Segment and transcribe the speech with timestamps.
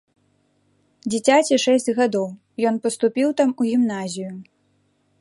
[1.15, 2.27] Дзіцяці шэсць гадоў,
[2.71, 4.31] ён паступіў там у гімназію.